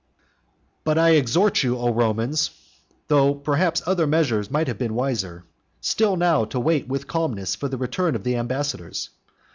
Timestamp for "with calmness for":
6.87-7.67